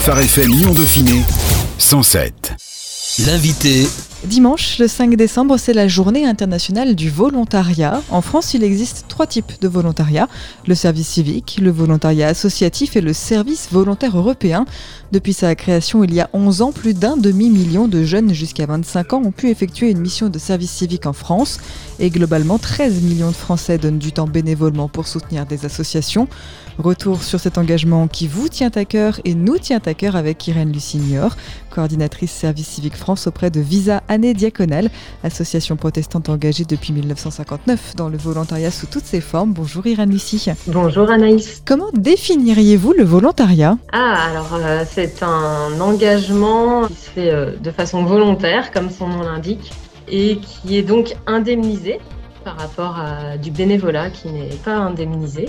[0.00, 1.22] Phare FM Lyon Dauphiné
[1.76, 2.54] 107.
[3.26, 3.86] L'invité
[4.24, 8.02] Dimanche, le 5 décembre, c'est la journée internationale du volontariat.
[8.10, 10.28] En France, il existe trois types de volontariat.
[10.66, 14.66] Le service civique, le volontariat associatif et le service volontaire européen.
[15.10, 19.14] Depuis sa création il y a 11 ans, plus d'un demi-million de jeunes jusqu'à 25
[19.14, 21.58] ans ont pu effectuer une mission de service civique en France.
[21.98, 26.28] Et globalement, 13 millions de Français donnent du temps bénévolement pour soutenir des associations.
[26.80, 30.48] Retour sur cet engagement qui vous tient à cœur et nous tient à cœur avec
[30.48, 31.36] Irène Lucignor,
[31.68, 34.88] coordinatrice service civique France auprès de Visa Année Diaconale,
[35.22, 39.52] association protestante engagée depuis 1959 dans le volontariat sous toutes ses formes.
[39.52, 40.46] Bonjour Irène Lucie.
[40.68, 41.62] Bonjour Anaïs.
[41.66, 43.76] Comment définiriez-vous le volontariat?
[43.92, 49.08] Ah, alors euh, c'est un engagement qui se fait euh, de façon volontaire, comme son
[49.08, 49.70] nom l'indique,
[50.08, 52.00] et qui est donc indemnisé
[52.42, 55.44] par rapport à du bénévolat qui n'est pas indemnisé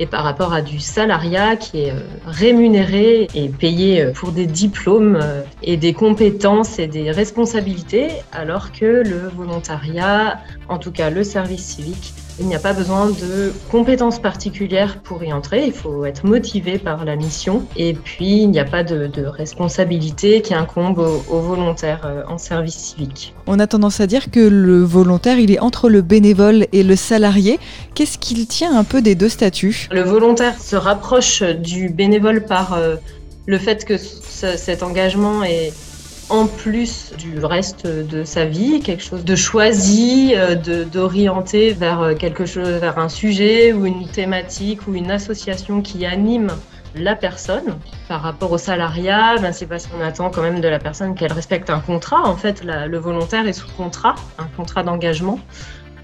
[0.00, 4.46] et par rapport à du salariat qui est euh, rémunéré et payé euh, pour des
[4.46, 11.10] diplômes euh, et des compétences et des responsabilités, alors que le volontariat, en tout cas
[11.10, 15.66] le service civique, il n'y a pas besoin de compétences particulières pour y entrer.
[15.66, 17.64] Il faut être motivé par la mission.
[17.76, 22.76] Et puis, il n'y a pas de, responsabilité qui incombe aux, volontaires euh, en service
[22.76, 23.34] civique.
[23.46, 26.96] On a tendance à dire que le volontaire, il est entre le bénévole et le
[26.96, 27.58] salarié.
[27.94, 29.88] Qu'est-ce qu'il tient un peu des deux statuts?
[29.90, 32.96] Le volontaire se rapproche du bénévole par euh,
[33.46, 35.72] le fait que cet engagement est
[36.30, 42.14] en plus du reste de sa vie, quelque chose de choisi, euh, d'orienter vers euh,
[42.14, 46.48] quelque chose, vers un sujet ou une thématique ou une association qui anime
[46.94, 47.78] la personne.
[48.08, 51.32] Par rapport au salariat, ben c'est parce qu'on attend quand même de la personne qu'elle
[51.32, 52.22] respecte un contrat.
[52.24, 55.38] En fait, le volontaire est sous contrat, un contrat d'engagement.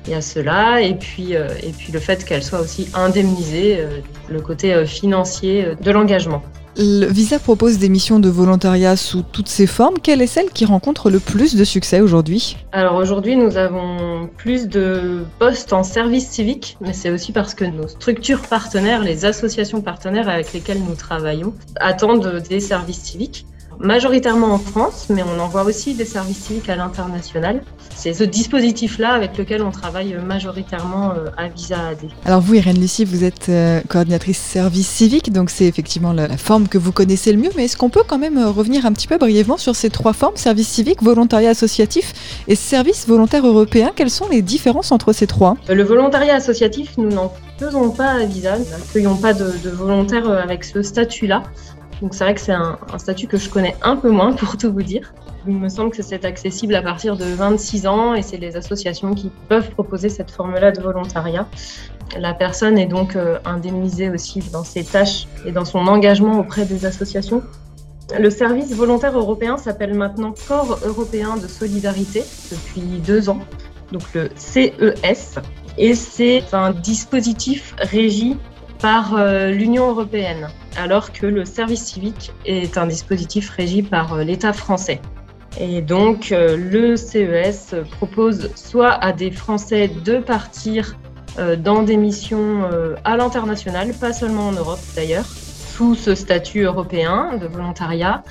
[0.06, 3.82] Il y a cela, et puis, euh, et puis le fait qu'elle soit aussi indemnisée,
[4.28, 6.42] le côté financier de l'engagement.
[6.76, 9.94] Le Visa propose des missions de volontariat sous toutes ses formes.
[10.02, 12.56] Quelle est celle qui rencontre le plus de succès aujourd'hui?
[12.72, 17.64] Alors aujourd'hui, nous avons plus de postes en service civique, mais c'est aussi parce que
[17.64, 23.46] nos structures partenaires, les associations partenaires avec lesquelles nous travaillons, attendent des services civiques
[23.78, 27.62] majoritairement en France, mais on envoie aussi des services civiques à l'international.
[27.94, 31.98] C'est ce dispositif-là avec lequel on travaille majoritairement euh, à Visa AD.
[32.24, 36.68] Alors vous, Irène Lucie, vous êtes euh, coordinatrice service civique, donc c'est effectivement la, forme
[36.68, 39.06] que vous connaissez le mieux, mais est-ce qu'on peut quand même euh, revenir un petit
[39.06, 42.12] peu brièvement sur ces trois formes, service civique, volontariat associatif
[42.48, 45.56] et service volontaire européen Quelles sont les différences entre ces trois?
[45.68, 50.28] Le volontariat associatif, nous n'en faisons pas à Visa, nous n'accueillons pas de, de volontaires
[50.28, 51.42] avec ce statut-là.
[52.02, 54.72] Donc c'est vrai que c'est un, statut que je connais un peu moins pour tout
[54.72, 55.12] vous dire.
[55.46, 59.14] Il me semble que c'est accessible à partir de 26 ans et c'est les associations
[59.14, 61.46] qui peuvent proposer cette forme-là de volontariat.
[62.18, 66.64] La personne est donc euh, indemnisée aussi dans ses tâches et dans son engagement auprès
[66.64, 67.42] des associations.
[68.18, 73.40] Le service volontaire européen s'appelle maintenant Corps européen de solidarité depuis deux ans,
[73.92, 75.38] donc le CES,
[75.78, 78.36] et c'est un dispositif régi
[78.78, 84.24] par euh, l'Union européenne, alors que le service civique est un dispositif régi par euh,
[84.24, 85.00] l'État français.
[85.58, 90.96] Et donc, euh, le CES propose soit à des Français de partir
[91.58, 92.62] dans des missions
[93.02, 98.22] à l'international, pas seulement en Europe d'ailleurs, sous ce statut européen de volontariat,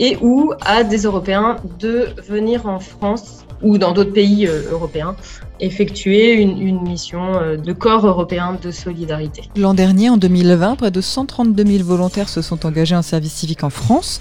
[0.00, 5.14] et ou à des Européens de venir en France ou dans d'autres pays euh, européens
[5.60, 9.42] effectuer une, mission euh, de corps européen de solidarité.
[9.56, 13.62] L'an dernier, en 2020, près de 132 000 volontaires se sont engagés en service civique
[13.62, 14.20] en France.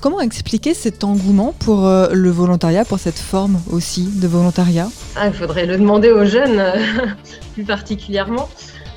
[0.00, 4.88] Comment expliquer cet engouement pour euh, le volontariat, pour cette forme aussi de volontariat?
[5.14, 6.62] Ah, Il faudrait le demander aux jeunes
[7.52, 8.48] plus particulièrement.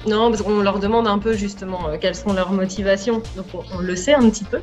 [0.06, 3.22] Non, parce qu'on leur demande un peu justement quelles sont leurs motivations.
[3.36, 4.60] Donc on le sait un petit peu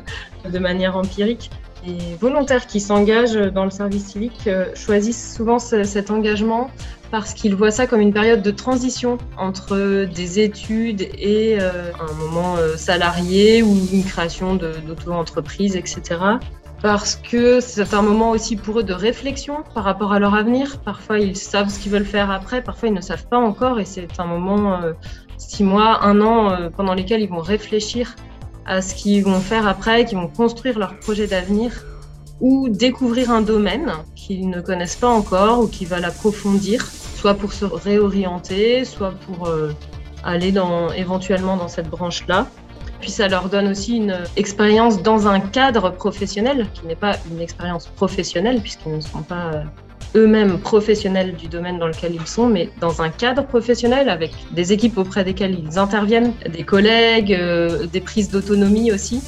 [0.48, 1.50] de manière empirique
[1.86, 6.70] les volontaires qui s'engagent dans le service civique euh, choisissent souvent cet engagement
[7.10, 12.12] parce qu'ils voient ça comme une période de transition entre des études et euh, un
[12.14, 16.20] moment euh, salarié ou une création d'auto-entreprise, etc.
[16.84, 20.80] Parce que c'est un moment aussi pour eux de réflexion par rapport à leur avenir.
[20.80, 23.80] Parfois, ils savent ce qu'ils veulent faire après, parfois, ils ne savent pas encore.
[23.80, 24.80] Et c'est un moment,
[25.38, 28.16] six mois, un an, pendant lesquels ils vont réfléchir
[28.66, 31.86] à ce qu'ils vont faire après, qu'ils vont construire leur projet d'avenir
[32.42, 37.54] ou découvrir un domaine qu'ils ne connaissent pas encore ou qu'ils veulent approfondir, soit pour
[37.54, 39.72] se réorienter, soit pour euh,
[40.22, 42.46] aller dans, éventuellement dans cette branche-là.
[43.04, 47.38] Puis ça leur donne aussi une expérience dans un cadre professionnel qui n'est pas une
[47.38, 49.62] expérience professionnelle puisqu'ils ne sont pas euh,
[50.14, 54.72] eux-mêmes professionnels du domaine dans lequel ils sont, mais dans un cadre professionnel avec des
[54.72, 59.20] équipes auprès desquelles ils interviennent, des collègues, euh, des prises d'autonomie aussi.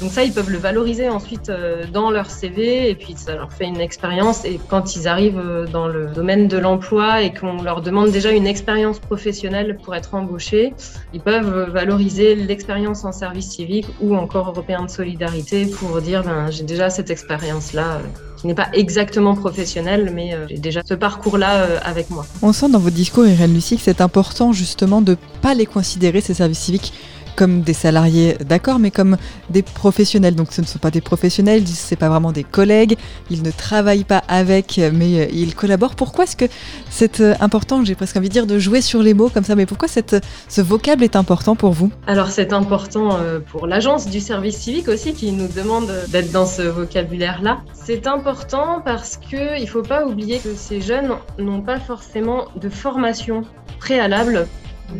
[0.00, 3.52] Donc ça, ils peuvent le valoriser ensuite euh, dans leur CV et puis ça leur
[3.52, 4.44] fait une expérience.
[4.44, 8.30] Et quand ils arrivent euh, dans le domaine de l'emploi et qu'on leur demande déjà
[8.30, 10.72] une expérience professionnelle pour être embauchés,
[11.12, 16.50] ils peuvent valoriser l'expérience en service civique ou encore européen de solidarité pour dire ben,
[16.50, 18.00] j'ai déjà cette expérience-là
[18.38, 22.26] qui n'est pas exactement professionnelle, mais j'ai déjà ce parcours-là avec moi.
[22.42, 25.66] On sent dans votre discours, Irène Lucie, que c'est important justement de ne pas les
[25.66, 26.92] considérer, ces services civiques,
[27.36, 29.16] comme des salariés, d'accord, mais comme
[29.50, 30.34] des professionnels.
[30.34, 32.96] Donc ce ne sont pas des professionnels, c'est pas vraiment des collègues,
[33.30, 35.94] ils ne travaillent pas avec, mais euh, ils collaborent.
[35.94, 36.44] Pourquoi est-ce que
[36.90, 39.54] c'est euh, important, j'ai presque envie de dire, de jouer sur les mots comme ça,
[39.54, 41.90] mais pourquoi ce vocable est important pour vous?
[42.06, 46.46] Alors c'est important euh, pour l'agence du service civique aussi qui nous demande d'être dans
[46.46, 47.60] ce vocabulaire-là.
[47.72, 52.68] C'est important parce qu'il ne faut pas oublier que ces jeunes n'ont pas forcément de
[52.68, 53.42] formation
[53.78, 54.46] préalable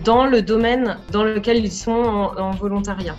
[0.04, 3.16] dans le domaine dans lequel ils sont en, volontariat.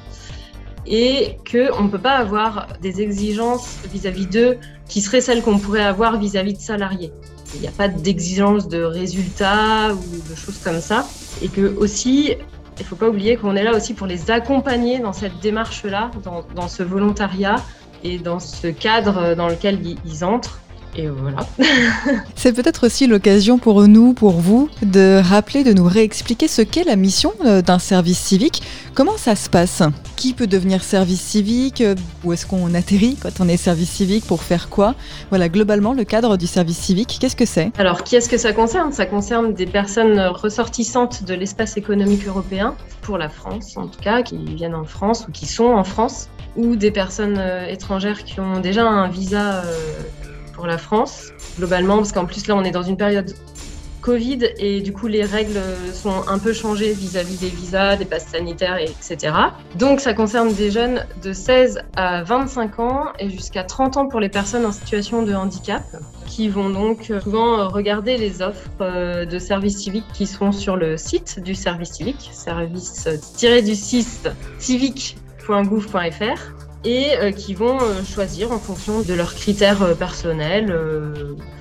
[0.85, 4.57] Et qu'on ne peut pas avoir des exigences vis-à-vis d'eux
[4.89, 7.13] qui seraient celles qu'on pourrait avoir vis-à-vis de salariés.
[7.55, 11.07] Il n'y a pas d'exigence de résultats ou de choses comme ça.
[11.41, 12.33] Et que aussi,
[12.79, 16.11] il ne faut pas oublier qu'on est là aussi pour les accompagner dans cette démarche-là,
[16.55, 17.55] dans, ce volontariat
[18.03, 20.59] et dans ce cadre dans lequel ils entrent.
[20.95, 21.37] Et voilà.
[22.35, 26.83] C'est peut-être aussi l'occasion pour nous, pour vous, de rappeler, de nous réexpliquer ce qu'est
[26.83, 28.61] la mission euh, d'un service civique.
[28.93, 29.81] Comment ça se passe?
[30.15, 31.83] Qui peut devenir service civique?
[32.23, 34.25] Où est-ce qu'on atterrit quand on est service civique?
[34.25, 34.95] Pour faire quoi?
[35.29, 37.71] Voilà, globalement, le cadre du service civique, qu'est-ce que c'est?
[37.77, 38.91] Alors, qui est-ce que ça concerne?
[38.91, 44.21] Ça concerne des personnes ressortissantes de l'espace économique européen, pour la France en tout cas,
[44.21, 48.39] qui viennent en France ou qui sont en France, ou des personnes euh, étrangères qui
[48.39, 49.75] ont déjà un visa euh,
[50.53, 53.33] pour la France, globalement, parce qu'en plus là on est dans une période
[54.03, 55.61] Covid et du coup les règles
[55.93, 59.33] sont un peu changées vis-à-vis des visas, des passes sanitaires, etc.
[59.75, 64.19] Donc ça concerne des jeunes de 16 à 25 ans et jusqu'à 30 ans pour
[64.19, 65.83] les personnes en situation de handicap
[66.27, 70.97] qui vont donc souvent regarder les offres euh, de services civiques qui sont sur le
[70.97, 74.29] site du service civique, service-du-6
[74.59, 80.75] civique.gouv.fr et euh, qui vont euh, choisir en fonction de leurs critères euh, personnels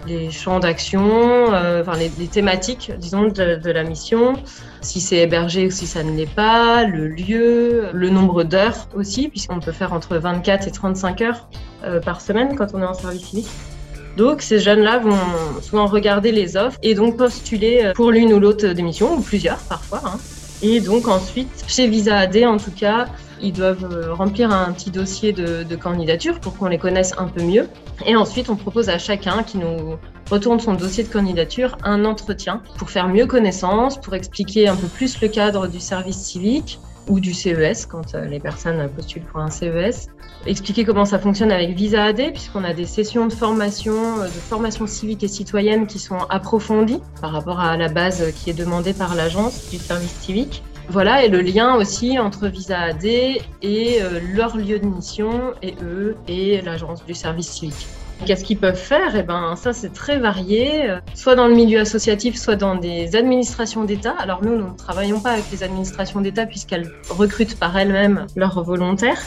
[0.07, 4.33] les champs d'action, enfin les, thématiques, disons, de, la mission,
[4.81, 9.29] si c'est hébergé ou si ça ne l'est pas, le lieu, le nombre d'heures aussi,
[9.29, 11.49] puisqu'on peut faire entre 24 et 35 heures
[12.05, 13.49] par semaine quand on est en service civique.
[14.17, 15.17] Donc ces jeunes-là vont
[15.61, 19.59] souvent regarder les offres et donc postuler pour l'une ou l'autre des missions, ou plusieurs
[19.59, 20.03] parfois.
[20.05, 20.19] Hein.
[20.63, 23.07] Et donc ensuite, chez Visa AD en tout cas,
[23.43, 27.43] ils doivent euh, remplir un petit dossier de, candidature pour qu'on les connaisse un peu
[27.43, 27.69] mieux.
[28.07, 29.97] Et ensuite, on propose à chacun qui nous
[30.31, 34.87] retourne son dossier de candidature un entretien pour faire mieux connaissance, pour expliquer un peu
[34.87, 36.79] plus le cadre du service civique
[37.09, 40.09] ou du CES quand euh, les personnes postulent pour un CES.
[40.47, 44.31] Expliquer comment ça fonctionne avec Visa AD, puisqu'on a des sessions de formation, euh, de
[44.31, 48.93] formation civique et citoyenne qui sont approfondies par rapport à la base qui est demandée
[48.93, 50.63] par l'agence du service civique.
[50.89, 55.75] Voilà, et le lien aussi entre Visa AD et euh, leur lieu de mission, et
[55.83, 57.87] eux, et l'agence du service civique.
[58.27, 59.17] Qu'est-ce qu'ils peuvent faire?
[59.17, 63.17] Eh ben, ça, c'est très varié, euh, soit dans le milieu associatif, soit dans des
[63.17, 64.15] administrations d'État.
[64.19, 68.63] Alors nous, nous ne travaillons pas avec les administrations d'État puisqu'elles recrutent par elles-mêmes leurs
[68.63, 69.23] volontaires,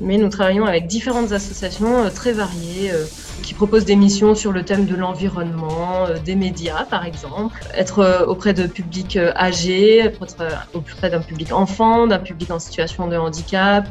[0.00, 2.90] mais nous travaillons avec différentes associations euh, très variées
[3.42, 8.00] qui proposent des missions sur le thème de l'environnement, euh, des médias par exemple, être
[8.00, 10.26] euh, auprès de publics euh, âgés, être
[10.72, 13.88] auprès d'un public enfant, d'un public en situation de handicap,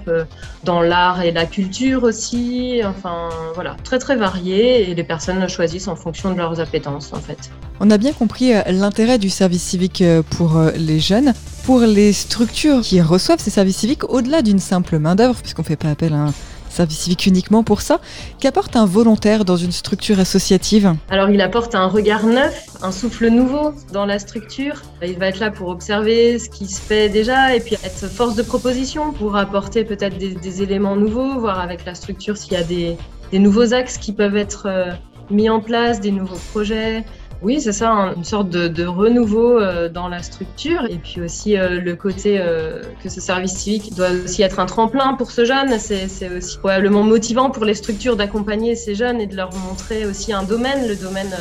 [0.64, 5.88] dans l'art et la culture aussi, enfin voilà, très très varié et les personnes choisissent
[5.88, 7.52] en fonction de leurs appétences en fait.
[7.80, 11.34] On a bien compris l'intérêt du service civique pour les jeunes.
[11.66, 15.78] Pour les structures qui reçoivent ces services civiques, au-delà d'une simple main-d'œuvre, puisqu'on ne fait
[15.78, 16.34] pas appel à un
[16.74, 18.00] service civique uniquement pour ça.
[18.40, 23.28] Qu'apporte un volontaire dans une structure associative Alors il apporte un regard neuf, un souffle
[23.28, 24.82] nouveau dans la structure.
[25.02, 28.36] Il va être là pour observer ce qui se fait déjà et puis être force
[28.36, 32.64] de proposition pour apporter peut-être des, éléments nouveaux, voir avec la structure s'il y a
[32.64, 32.98] des,
[33.34, 34.92] nouveaux axes qui peuvent être euh,
[35.32, 37.04] mis en place, des nouveaux projets.
[37.44, 40.86] Oui, c'est ça, une sorte de, renouveau euh, dans la structure.
[40.90, 44.66] Et puis aussi euh, le côté euh, que ce service civique doit aussi être un
[44.66, 45.78] tremplin pour ce jeune.
[45.78, 50.32] C'est aussi probablement motivant pour les structures d'accompagner ces jeunes et de leur montrer aussi
[50.32, 51.36] un domaine, le domaine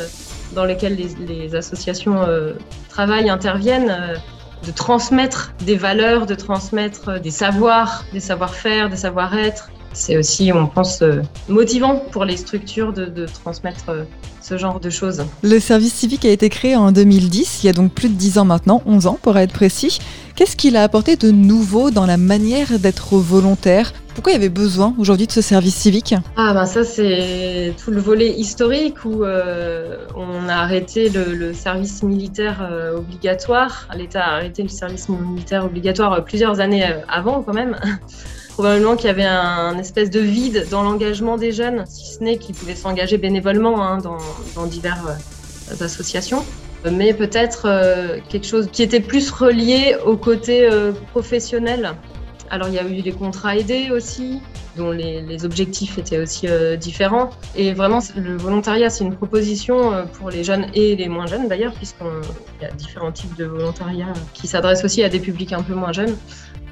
[0.53, 2.19] dans lequel les, associations
[2.89, 4.19] travaillent, interviennent
[4.65, 9.69] de transmettre des valeurs, de transmettre des savoirs, des savoir-faire, des savoir-être.
[9.93, 11.03] C'est aussi, on pense,
[11.47, 13.85] motivant pour les structures de transmettre
[14.43, 15.25] ce genre de choses.
[15.41, 18.39] Le service civique a été créé en 2010, il y a donc plus de 10
[18.39, 19.99] ans maintenant, 11 ans pour être précis.
[20.35, 23.93] Qu'est-ce qu'il a apporté de nouveau dans la manière d'être volontaire?
[24.13, 26.13] Pourquoi il y avait besoin aujourd'hui de ce service civique?
[26.35, 32.03] Ah ben ça c'est tout le volet historique où euh, on a arrêté le, service
[32.03, 33.87] militaire euh, obligatoire.
[33.95, 37.75] L'État a arrêté le service militaire obligatoire euh, plusieurs années avant quand même.
[38.53, 42.37] Probablement qu'il y avait un, espèce de vide dans l'engagement des jeunes, si ce n'est
[42.37, 45.07] qu'ils pouvaient s'engager bénévolement hein, dans, diverses
[45.81, 46.43] associations
[46.91, 47.61] mais peut-être
[48.27, 50.69] quelque chose qui était plus relié au côté
[51.11, 51.95] professionnel
[52.53, 54.39] alors il y a eu des contrats aidés aussi,
[54.77, 57.31] dont les, objectifs étaient aussi euh, différents.
[57.55, 61.47] Et vraiment, le volontariat, c'est une proposition euh, pour les jeunes et les moins jeunes
[61.47, 65.63] d'ailleurs, puisqu'il y a différents types de volontariat qui s'adressent aussi à des publics un
[65.63, 66.15] peu moins jeunes.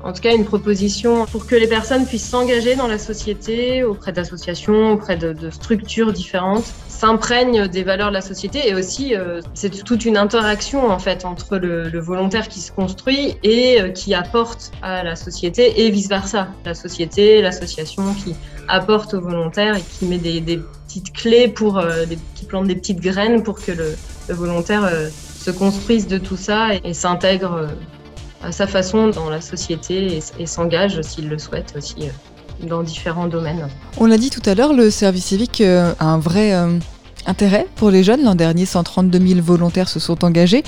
[0.03, 4.11] En tout cas, une proposition pour que les personnes puissent s'engager dans la société, auprès
[4.11, 9.71] d'associations, auprès de structures différentes, s'imprègne des valeurs de la société et aussi euh, c'est
[9.83, 14.71] toute une interaction en fait entre le, volontaire qui se construit et euh, qui apporte
[14.83, 16.49] à la société et vice versa.
[16.63, 18.35] La société, l'association qui
[18.67, 22.05] apporte au volontaire et qui met des, petites clés pour euh,
[22.35, 23.95] qui plante des petites graines pour que le,
[24.29, 27.67] volontaire se construise de tout ça et, s'intègre
[28.43, 32.09] à sa façon dans la société et, s'engage s'il le souhaite aussi
[32.67, 33.67] dans différents domaines.
[33.97, 36.77] On l'a dit tout à l'heure, le service civique a un vrai euh,
[37.25, 38.23] intérêt pour les jeunes.
[38.23, 40.63] L'an dernier, 132 000 volontaires se sont engagés.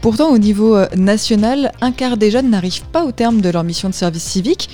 [0.00, 3.64] Pourtant, au niveau euh, national, un quart des jeunes n'arrivent pas au terme de leur
[3.64, 4.68] mission de service civique.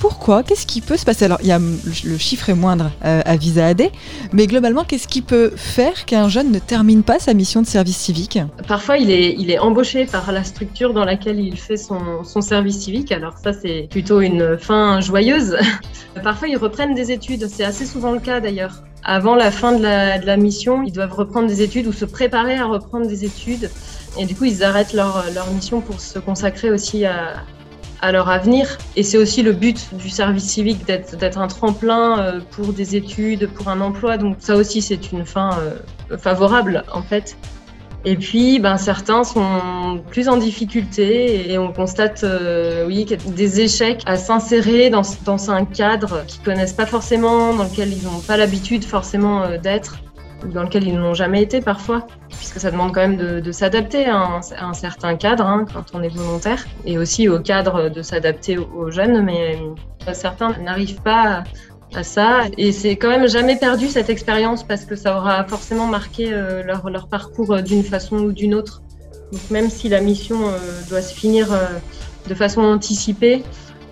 [0.00, 3.36] Pourquoi Qu'est-ce qui peut se passer Alors, y a, le chiffre est moindre euh, à
[3.36, 3.90] Visa AD,
[4.32, 7.96] mais globalement, qu'est-ce qui peut faire qu'un jeune ne termine pas sa mission de service
[7.96, 8.38] civique
[8.68, 13.10] Parfois, il est, embauché par la structure dans laquelle il fait son, service civique.
[13.10, 15.56] Alors ça, c'est plutôt une fin joyeuse.
[16.22, 17.48] Parfois, ils reprennent des études.
[17.48, 18.82] C'est assez souvent le cas d'ailleurs.
[19.02, 22.66] Avant la fin de la, mission, ils doivent reprendre des études ou se préparer à
[22.66, 23.70] reprendre des études.
[24.18, 27.42] Et du coup, ils arrêtent leur mission pour se consacrer aussi à,
[28.00, 28.78] à leur avenir.
[28.96, 33.48] Et c'est aussi le but du service civique d'être un tremplin euh, pour des études,
[33.50, 34.16] pour un emploi.
[34.16, 37.36] Donc ça aussi, c'est une fin euh, favorable en fait.
[38.04, 44.02] Et puis, ben, certains sont plus en difficulté et on constate, euh, oui, des échecs
[44.06, 48.36] à s'insérer dans, dans un cadre qu'ils connaissent pas forcément, dans lequel ils n'ont pas
[48.36, 49.98] l'habitude forcément d'être
[50.44, 54.40] dans lequel ils n'ont jamais été parfois, puisque ça demande quand même de, s'adapter à,
[54.60, 58.90] un certain cadre hein, quand on est volontaire, et aussi au cadre de s'adapter aux,
[58.90, 61.44] jeunes, mais euh, certains n'arrivent pas
[61.94, 65.86] à, ça, et c'est quand même jamais perdu cette expérience parce que ça aura forcément
[65.86, 68.82] marqué euh, leur, parcours euh, d'une façon ou d'une autre.
[69.32, 70.38] Donc même si la mission
[70.88, 71.48] doit se finir
[72.28, 73.42] de façon anticipée,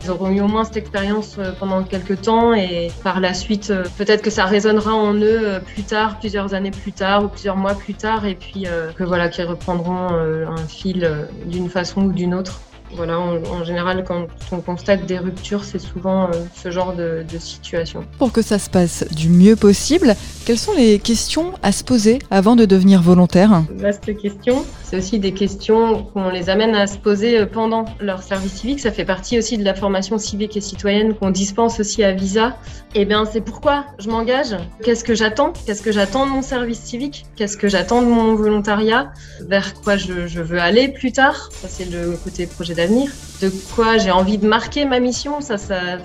[0.03, 3.71] ils auront eu au moins cette expérience euh, pendant quelques temps et par la suite,
[3.71, 7.29] euh, peut-être que ça résonnera en eux euh, plus tard, plusieurs années plus tard ou
[7.29, 11.11] plusieurs mois plus tard et puis que voilà, qu'ils reprendront un fil
[11.47, 12.61] d'une façon ou d'une autre.
[12.95, 18.05] Voilà, en, général, quand on constate des ruptures, c'est souvent ce genre de, de, situation.
[18.19, 22.21] Pour que ça se passe du mieux possible, quelles sont les questions à se poser
[22.31, 23.65] avant de devenir volontaire?
[23.71, 24.65] Vaste question.
[24.89, 28.79] C'est aussi des questions qu'on les amène à se poser euh, pendant leur service civique.
[28.79, 32.57] Ça fait partie aussi de la formation civique et citoyenne qu'on dispense aussi à Visa.
[32.95, 34.55] Eh bien, c'est pourquoi je m'engage.
[34.85, 35.53] Qu'est-ce que j'attends?
[35.67, 37.27] Qu'est-ce que j'attends de mon service civique?
[37.35, 39.11] Qu'est-ce que j'attends de mon volontariat?
[39.41, 41.49] Vers quoi je, veux aller plus tard?
[41.51, 43.11] Ça, c'est le côté projet d'avenir.
[43.43, 45.41] De quoi j'ai envie de marquer ma mission?
[45.41, 45.99] Ça, ça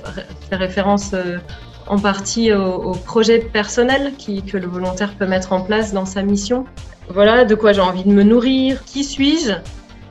[0.50, 1.38] fait référence euh,
[1.86, 6.66] en partie au, projet personnel que le volontaire peut mettre en place dans sa mission.
[7.13, 9.51] Voilà de quoi j'ai envie de me nourrir, qui suis-je,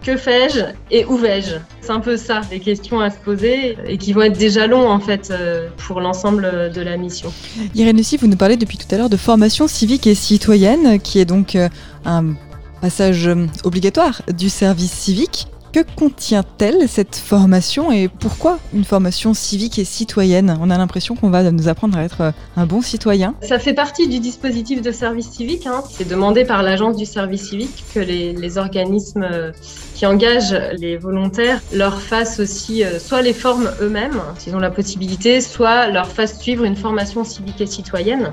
[0.04, 0.60] que fais-je?
[0.90, 1.56] Et où vais-je?
[1.80, 4.88] C'est un peu ça, les questions à se poser et qui vont être des jalons
[4.88, 7.32] en fait euh, pour l'ensemble de la mission.
[7.74, 11.18] Irène Lucie, vous nous parlez depuis tout à l'heure de formation civique et citoyenne, qui
[11.18, 11.68] est donc euh,
[12.04, 12.34] un
[12.80, 15.46] passage euh, obligatoire du service civique.
[15.72, 20.58] Que contient-elle cette formation et pourquoi une formation civique et citoyenne?
[20.60, 23.36] On a l'impression qu'on va nous apprendre à être euh, un bon citoyen.
[23.40, 25.68] Ça fait partie du dispositif de service civique.
[25.68, 25.84] Hein.
[25.88, 29.52] C'est demandé par l'agence du service civique que les, organismes euh,
[29.94, 34.72] qui engagent les volontaires leur fassent aussi euh, soit les formes eux-mêmes, s'ils ont la
[34.72, 38.32] possibilité, soit leur fassent suivre une formation civique et citoyenne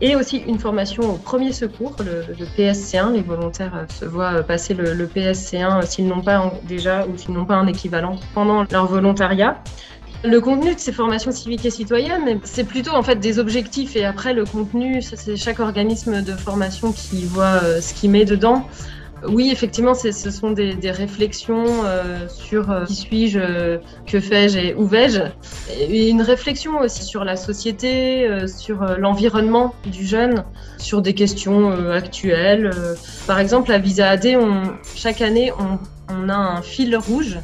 [0.00, 3.12] et aussi une formation au premier secours, le, PSC1.
[3.12, 7.16] Les volontaires euh, se voient euh, passer le, PSC1 euh, s'ils n'ont pas déjà ou
[7.16, 9.62] s'ils n'ont pas un équivalent pendant leur volontariat.
[10.24, 14.06] Le contenu de ces formations civiques et citoyennes, c'est plutôt en fait des objectifs et
[14.06, 18.66] après le contenu, c'est chaque organisme de formation qui voit ce qu'il met dedans.
[19.28, 24.74] Oui, effectivement, ce sont des, réflexions euh, sur euh, qui suis-je, euh, que fais-je et
[24.74, 25.22] où vais-je.
[25.88, 30.44] Une réflexion aussi sur la société, sur l'environnement du jeune,
[30.78, 32.70] sur des questions actuelles.
[33.26, 34.36] Par exemple, à Visa AD,
[34.94, 35.52] chaque année,
[36.08, 37.38] on a un fil rouge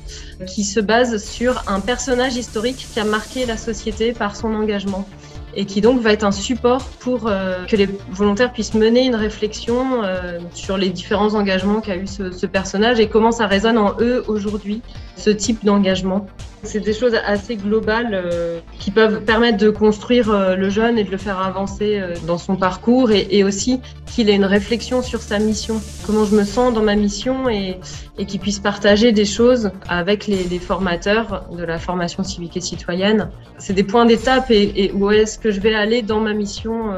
[0.46, 5.06] qui se base sur un personnage historique qui a marqué la société par son engagement
[5.54, 9.14] et qui donc va être un support pour euh, que les volontaires puissent mener une
[9.14, 13.94] réflexion euh, sur les différents engagements qu'a eu ce, personnage et comment ça résonne en
[14.00, 14.82] eux aujourd'hui,
[15.16, 16.26] ce type d'engagement.
[16.62, 21.10] C'est des choses assez globales euh, qui peuvent permettre de construire le jeune et de
[21.10, 25.80] le faire avancer dans son parcours et, aussi qu'il ait une réflexion sur sa mission,
[26.06, 27.78] comment je me sens dans ma mission et,
[28.26, 33.30] qu'il puisse partager des choses avec les, les, formateurs de la formation civique et citoyenne.
[33.56, 36.92] C'est des points d'étape et, et où est-ce que je vais aller dans ma mission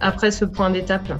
[0.00, 1.12] après ce point d'étape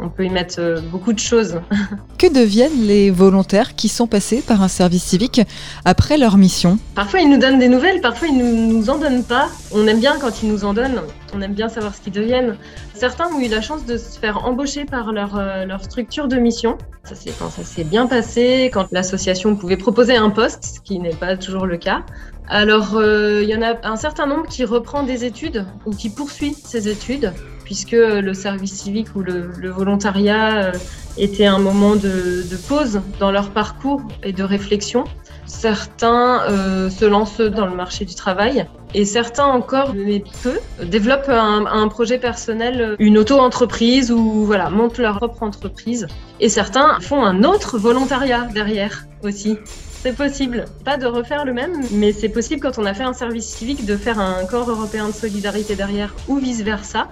[0.00, 1.60] on peut y mettre euh, beaucoup de choses.
[2.18, 5.42] Que deviennent les volontaires qui sont passés par un service civique
[5.84, 9.24] après leur mission Parfois ils nous donnent des nouvelles, parfois ils ne nous, en donnent
[9.24, 9.48] pas.
[9.72, 11.02] On aime bien quand ils nous en donnent,
[11.34, 12.56] on aime bien savoir ce qu'ils deviennent.
[12.94, 16.36] Certains ont eu la chance de se faire embaucher par leur, euh, leur structure de
[16.36, 16.78] mission.
[17.02, 20.98] Ça c'est quand ça s'est bien passé, quand l'association pouvait proposer un poste, ce qui
[20.98, 22.04] n'est pas toujours le cas.
[22.48, 26.10] Alors, euh, il y en a un certain nombre qui reprend des études ou qui
[26.10, 27.32] poursuit ses études
[27.64, 30.72] puisque le service civique ou le, volontariat euh,
[31.16, 35.04] était un moment de, de, pause dans leur parcours et de réflexion.
[35.46, 41.28] Certains euh, se lancent dans le marché du travail et certains encore, mais peu, développent
[41.28, 46.06] un, un projet personnel, une auto-entreprise ou voilà, montent leur propre entreprise.
[46.40, 49.58] Et certains font un autre volontariat derrière aussi.
[50.04, 50.66] C'est possible.
[50.84, 53.86] Pas de refaire le même, mais c'est possible quand on a fait un service civique
[53.86, 57.08] de faire un corps européen de solidarité derrière ou vice-versa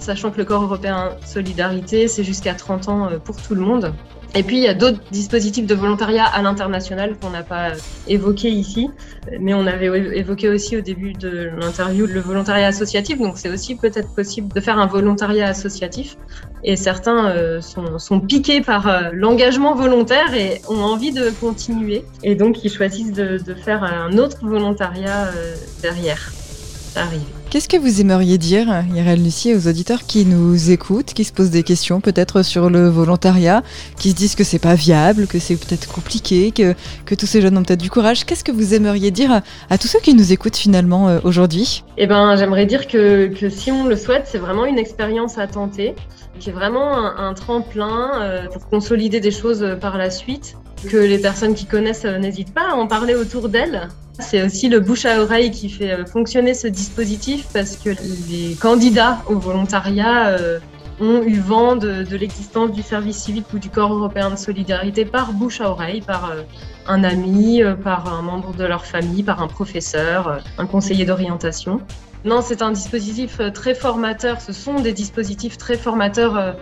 [0.00, 3.92] sachant que le corps européen Solidarité, c'est jusqu'à 30 ans euh, pour tout le monde.
[4.36, 7.70] Et puis, il y a d'autres dispositifs de volontariat à l'international qu'on n'a pas
[8.08, 8.90] évoqués ici,
[9.38, 13.76] mais on avait évoqué aussi au début de l'interview le volontariat associatif, donc c'est aussi
[13.76, 16.16] peut-être possible de faire un volontariat associatif.
[16.64, 22.34] Et certains euh, sont, piqués par euh, l'engagement volontaire et ont envie de continuer, et
[22.34, 25.30] donc ils choisissent de, faire un autre volontariat
[25.80, 26.32] derrière.
[26.96, 27.33] Arrive.
[27.54, 31.52] Qu'est-ce que vous aimeriez dire, Irène Lucie, aux auditeurs qui nous écoutent, qui se posent
[31.52, 33.62] des questions peut-être sur le volontariat,
[33.96, 36.74] qui se disent que c'est pas viable, que c'est peut-être compliqué, que,
[37.06, 38.24] que tous ces jeunes ont peut-être du courage?
[38.24, 39.40] Qu'est-ce que vous aimeriez dire
[39.70, 41.84] à tous ceux qui nous écoutent finalement euh, aujourd'hui?
[41.96, 45.46] Eh ben, j'aimerais dire que, que, si on le souhaite, c'est vraiment une expérience à
[45.46, 45.94] tenter,
[46.40, 50.56] qui est vraiment un, tremplin euh, pour consolider des choses euh, par la suite
[50.88, 53.90] que les personnes qui connaissent n'hésitent pas à en parler autour d'elles.
[54.18, 57.90] C'est aussi le bouche à oreille qui fait euh, fonctionner ce dispositif parce que
[58.28, 60.60] les candidats au volontariat euh,
[61.00, 65.04] ont eu vent de, de l'existence du service civique ou du corps européen de solidarité
[65.04, 66.32] par bouche à oreille, par
[66.86, 71.80] un ami, par un membre de leur famille, par un professeur, un conseiller d'orientation.
[72.24, 74.40] Non, c'est un dispositif très formateur.
[74.40, 76.54] Ce sont des dispositifs très formateurs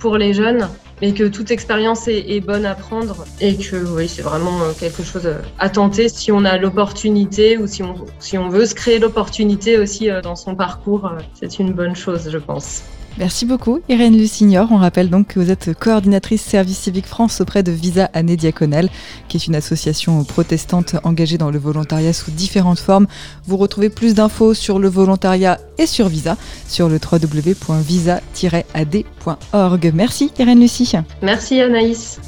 [0.00, 0.68] pour les jeunes
[1.00, 5.02] mais que toute expérience est, bonne à prendre et que oui, c'est vraiment euh, quelque
[5.02, 8.98] chose à tenter si on a l'opportunité ou si on, si on veut se créer
[8.98, 11.06] l'opportunité aussi euh, dans son parcours.
[11.06, 12.82] Euh, c'est une bonne chose, je pense.
[13.18, 14.68] Merci beaucoup, Irène Lucignor.
[14.70, 18.88] On rappelle donc que vous êtes coordinatrice service civique France auprès de Visa Année Diaconale,
[19.28, 23.06] qui est une association protestante engagée dans le volontariat sous différentes formes.
[23.46, 26.36] Vous retrouvez plus d'infos sur le volontariat et sur Visa
[26.68, 29.92] sur le www.visa-ad.org.
[29.94, 30.92] Merci, Irène Lucie.
[31.22, 32.18] Merci, Anaïs.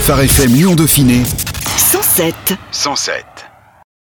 [0.00, 1.22] Phare FM Lyon Dauphiné
[1.76, 2.34] 107.
[2.72, 3.47] 107.